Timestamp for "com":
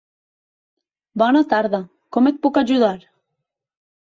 2.17-2.31